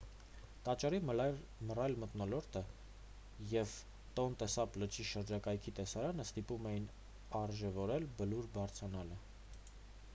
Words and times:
տաճարի 0.67 0.99
մռայլ 1.07 1.97
մթնոլորտը 2.03 2.61
և 3.51 3.73
տոնլե 4.19 4.47
սապ 4.53 4.79
լճի 4.83 5.05
շրջակայքի 5.09 5.73
տեսարանը 5.79 6.25
ստիպում 6.29 6.65
էին 6.71 6.87
արժևորել 7.41 8.07
բլուր 8.23 8.49
բարձրանալը 8.57 9.19